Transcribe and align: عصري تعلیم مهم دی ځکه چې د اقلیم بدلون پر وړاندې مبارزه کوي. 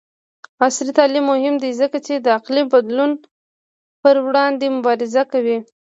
عصري 0.63 0.91
تعلیم 0.99 1.25
مهم 1.33 1.55
دی 1.63 1.71
ځکه 1.81 1.97
چې 2.05 2.13
د 2.17 2.27
اقلیم 2.39 2.67
بدلون 2.75 3.11
پر 4.01 4.15
وړاندې 4.25 4.73
مبارزه 4.75 5.23
کوي. 5.31 5.57